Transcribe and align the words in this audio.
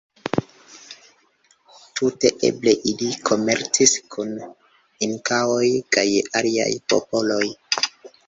Tute 1.99 2.29
eble 2.49 2.71
ili 2.93 3.09
komercis 3.29 3.93
kun 4.15 4.33
Inkaoj 5.09 5.69
kaj 5.97 6.07
aliaj 6.41 6.71
popoloj. 6.95 7.45